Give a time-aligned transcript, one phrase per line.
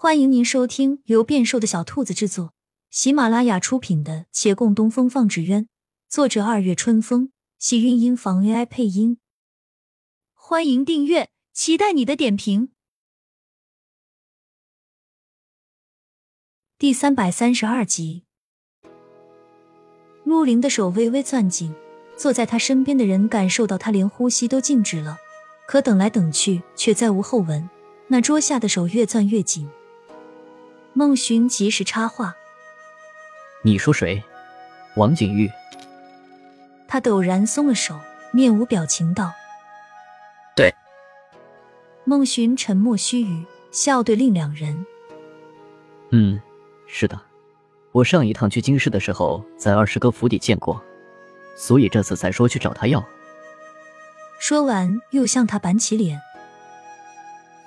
[0.00, 2.54] 欢迎您收听由变瘦的小兔子制作、
[2.88, 5.64] 喜马拉雅出品的《且共东风放纸鸢》，
[6.08, 9.18] 作者二月春风，喜韵音房 AI 配音。
[10.34, 12.68] 欢迎订阅，期待你的点评。
[16.78, 18.22] 第三百三十二集，
[20.22, 21.74] 陆凌的手微微攥紧，
[22.16, 25.18] 坐在他身边的人感受到他连呼吸都静止了，
[25.66, 27.68] 可等来等去却再无后文。
[28.06, 29.68] 那桌下的手越攥越紧。
[30.98, 32.34] 孟寻及时插话
[33.62, 34.20] ：“你说谁？
[34.96, 35.48] 王景玉。”
[36.88, 37.96] 他陡然松了手，
[38.32, 39.32] 面无表情道
[40.56, 40.74] ：“对。”
[42.02, 44.84] 孟寻沉默须臾，笑对另两人
[46.10, 46.42] ：“嗯，
[46.88, 47.16] 是的，
[47.92, 50.82] 我上一趟去京师的时候，在二师哥府邸见过，
[51.54, 53.00] 所以这次才说去找他要。”
[54.40, 56.20] 说完，又向他板起脸：“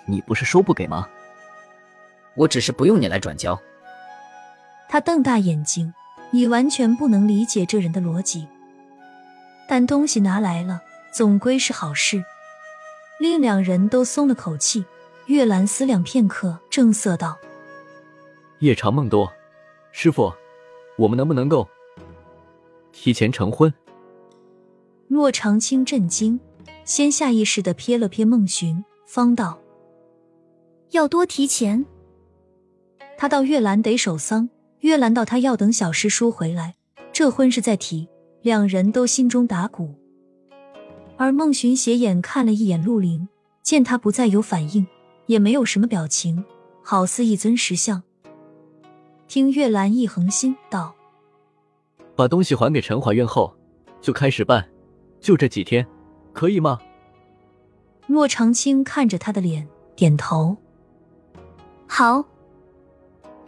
[0.05, 1.07] 你不是说不给吗？”
[2.35, 3.59] 我只是不用你来转交。
[4.89, 5.93] 他瞪大眼睛，
[6.31, 8.47] 你完全不能理解这人的逻辑。
[9.67, 10.81] 但东西拿来了，
[11.13, 12.23] 总归是好事。
[13.19, 14.83] 另两人都松了口气。
[15.27, 17.37] 月兰思量片刻，正色道
[18.59, 19.31] ：“夜长梦多，
[19.93, 20.33] 师傅，
[20.97, 21.65] 我们能不能够
[22.91, 23.73] 提前成婚？”
[25.07, 26.37] 洛长青震惊，
[26.83, 29.57] 先下意识的瞥了瞥孟寻，方道
[30.91, 31.85] ：“要多提前。”
[33.21, 36.73] 他到月兰得守丧，月兰到他要等小师叔回来，
[37.13, 38.09] 这婚事再提。
[38.41, 39.93] 两人都心中打鼓，
[41.17, 43.29] 而孟寻斜眼看了一眼陆凌，
[43.61, 44.87] 见他不再有反应，
[45.27, 46.43] 也没有什么表情，
[46.81, 48.01] 好似一尊石像。
[49.27, 50.95] 听月兰一横心道
[52.17, 53.55] ：“把东西还给陈怀院后，
[54.01, 54.67] 就开始办，
[55.19, 55.85] 就这几天，
[56.33, 56.79] 可以吗？”
[58.09, 60.57] 洛长青看着他的脸，点头
[61.85, 62.25] ：“好。”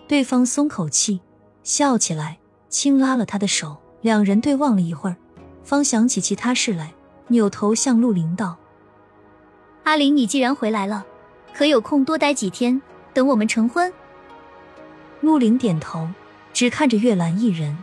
[0.07, 1.21] 对方松口气，
[1.63, 2.37] 笑起来，
[2.69, 3.77] 轻拉了他的手。
[4.01, 5.15] 两人对望了一会儿，
[5.63, 6.93] 方想起其他事来，
[7.29, 8.57] 扭头向陆林道
[9.85, 11.05] ：“阿林，你既然回来了，
[11.53, 12.81] 可有空多待几天，
[13.13, 13.93] 等我们成婚？”
[15.21, 16.09] 陆林点头，
[16.51, 17.77] 只看着月兰一人：“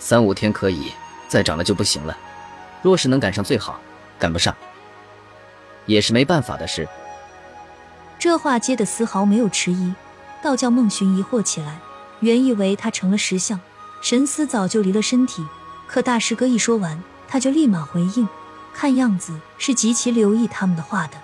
[0.00, 0.90] 三五天可以，
[1.28, 2.18] 再长了就不行了。
[2.82, 3.78] 若是能赶上最好，
[4.18, 4.52] 赶不上
[5.86, 6.88] 也是没办法的事。”
[8.18, 9.94] 这话接的丝毫没有迟疑。
[10.42, 11.80] 倒叫孟寻疑惑起来，
[12.20, 13.60] 原以为他成了石像，
[14.00, 15.44] 神思早就离了身体。
[15.86, 18.28] 可大师哥一说完，他就立马回应，
[18.72, 21.14] 看样子是极其留意他们的话的。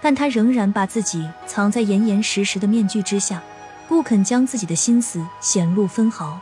[0.00, 3.42] 但他仍然把自己藏在严严实实的面具之下，
[3.88, 6.38] 不肯将自己的心思显露分毫。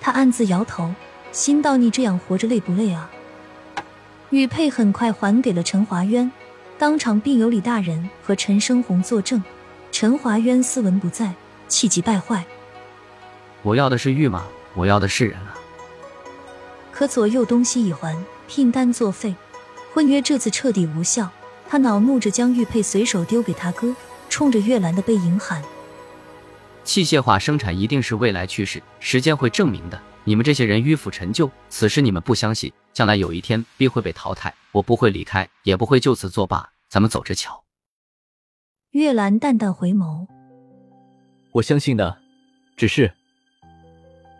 [0.00, 0.94] 他暗自摇头，
[1.32, 3.10] 心道：你这样活着累不累啊？
[4.30, 6.30] 玉佩很快还给了陈华渊，
[6.78, 9.42] 当场并有李大人和陈生红作证。
[10.00, 11.34] 陈华渊斯文不在，
[11.68, 12.42] 气急败坏。
[13.60, 14.46] 我要的是玉吗？
[14.74, 15.54] 我要的是人啊！
[16.90, 18.16] 可左右东西已还，
[18.48, 19.36] 聘单作废，
[19.92, 21.28] 婚约这次彻底无效。
[21.68, 23.94] 他恼怒着将玉佩随手丢给他哥，
[24.30, 25.62] 冲着月兰的背影喊
[26.82, 30.00] ：“器械化生产一定是未来趋势，时间会证明的。
[30.24, 34.54] 你们这些人迂腐陈旧，此时你们不相信，将来有一天必会被淘汰。
[34.72, 36.70] 我不会离开，也不会就此作罢。
[36.88, 37.62] 咱们走着瞧。”
[38.92, 40.26] 月兰淡淡回眸
[41.54, 42.18] ：“我相信的，
[42.76, 43.12] 只是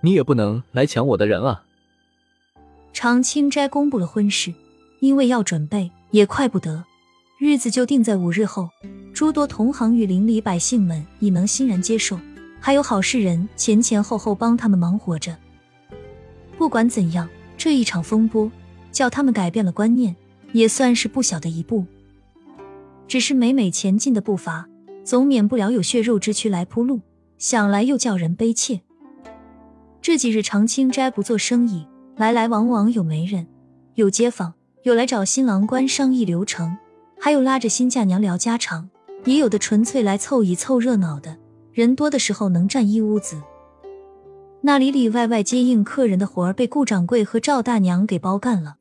[0.00, 1.62] 你也不能来抢我的人啊。”
[2.92, 4.52] 长青斋公布了婚事，
[4.98, 6.84] 因为要准备，也快不得，
[7.38, 8.68] 日子就定在五日后。
[9.14, 12.18] 诸多同行与邻里百姓们已能欣然接受，
[12.58, 15.36] 还有好事人前前后后帮他们忙活着。
[16.58, 18.50] 不管怎样，这一场风波
[18.90, 20.16] 叫他们改变了观念，
[20.52, 21.86] 也算是不小的一步。
[23.10, 24.68] 只是每每前进的步伐，
[25.02, 27.00] 总免不了有血肉之躯来铺路，
[27.38, 28.82] 想来又叫人悲切。
[30.00, 31.84] 这几日常青斋不做生意，
[32.14, 33.48] 来来往往有媒人，
[33.94, 34.54] 有街坊，
[34.84, 36.76] 有来找新郎官商议流程，
[37.18, 38.88] 还有拉着新嫁娘聊家常，
[39.24, 41.36] 也有的纯粹来凑一凑热闹的。
[41.72, 43.42] 人多的时候能占一屋子，
[44.60, 48.76] 那里里外外接应客人的活儿被顾掌柜和赵大娘给包干了，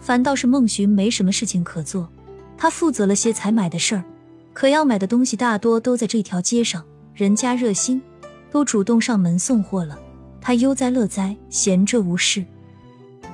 [0.00, 2.10] 反倒是孟寻没什么事情可做。
[2.58, 4.04] 他负责了些采买的事儿，
[4.52, 6.84] 可要买的东西大多都在这条街上，
[7.14, 8.02] 人家热心，
[8.50, 9.96] 都主动上门送货了。
[10.40, 12.44] 他悠哉乐哉，闲着无事，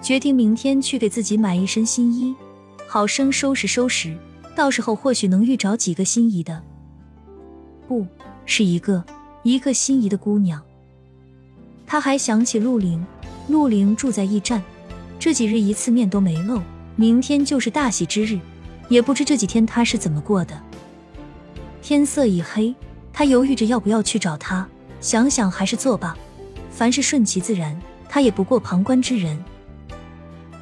[0.03, 2.35] 决定明天去给自己买一身新衣，
[2.87, 4.15] 好生收拾收拾，
[4.55, 6.63] 到时候或许能遇着几个心仪的，
[7.89, 8.07] 不
[8.45, 9.03] 是一个
[9.43, 10.61] 一个心仪的姑娘。
[11.87, 13.05] 他还想起陆凌，
[13.49, 14.63] 陆凌住在驿站，
[15.19, 16.61] 这几日一次面都没露，
[16.97, 18.39] 明天就是大喜之日。
[18.89, 20.61] 也不知这几天他是怎么过的。
[21.83, 22.75] 天色已黑，
[23.13, 24.67] 他犹豫着要不要去找他，
[25.01, 26.17] 想想还是作罢。
[26.71, 27.79] 凡事顺其自然，
[28.09, 29.43] 他也不过旁观之人。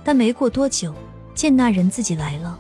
[0.05, 0.95] 但没过多久，
[1.35, 2.59] 见那人自己来了。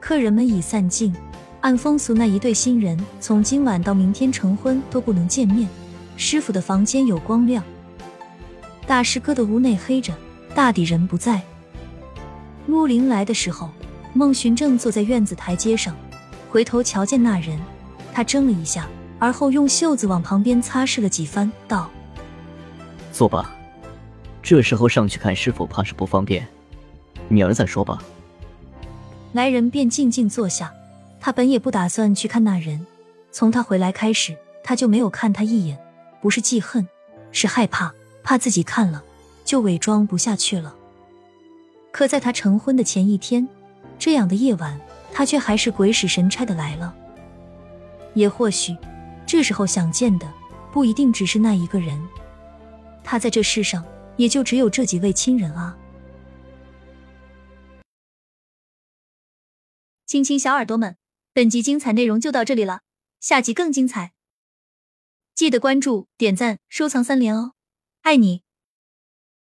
[0.00, 1.14] 客人们已散尽，
[1.60, 5.68] 按风俗，那一对新人从今晚到明天成婚都不能见面。
[6.16, 7.62] 师傅的房间有光亮，
[8.86, 10.14] 大师哥的屋内黑着，
[10.54, 11.42] 大抵人不在。
[12.66, 13.70] 陆林来的时候，
[14.16, 15.94] 孟寻正坐在院子台阶上，
[16.48, 17.58] 回头瞧见那人，
[18.12, 18.88] 他怔了一下，
[19.18, 21.90] 而后用袖子往旁边擦拭了几番，道
[23.12, 23.52] ：“坐吧。
[24.40, 26.46] 这时候上去看师傅，怕是不方便，
[27.26, 28.00] 明儿再说吧。”
[29.34, 30.72] 来人便静静坐下。
[31.20, 32.86] 他本也不打算去看那人，
[33.32, 35.76] 从他回来开始，他就没有看他一眼。
[36.20, 36.86] 不是记恨，
[37.32, 39.02] 是害怕，怕自己看了
[39.42, 40.74] 就伪装不下去了。
[41.90, 43.48] 可在他成婚的前一天，
[43.98, 44.80] 这样的夜晚，
[45.12, 46.94] 他却还是鬼使神差的来了。
[48.14, 48.76] 也或许，
[49.26, 50.32] 这时候想见的
[50.72, 52.00] 不一定只是那一个人。
[53.02, 53.84] 他在这世上，
[54.16, 55.76] 也就只有这几位亲人啊。
[60.06, 60.96] 亲亲小耳朵们，
[61.32, 62.82] 本集精彩内容就到这里了，
[63.20, 64.12] 下集更精彩。
[65.34, 67.54] 记得关注、点赞、收藏三连哦，
[68.02, 68.42] 爱你！